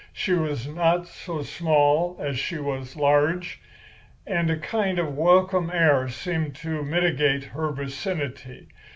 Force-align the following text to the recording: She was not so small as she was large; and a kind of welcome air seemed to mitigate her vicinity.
She 0.13 0.33
was 0.33 0.67
not 0.67 1.05
so 1.07 1.43
small 1.43 2.17
as 2.19 2.39
she 2.39 2.57
was 2.57 2.95
large; 2.95 3.59
and 4.25 4.49
a 4.49 4.57
kind 4.57 4.97
of 4.97 5.15
welcome 5.15 5.69
air 5.69 6.09
seemed 6.09 6.55
to 6.55 6.81
mitigate 6.83 7.43
her 7.53 7.71
vicinity. 7.71 8.69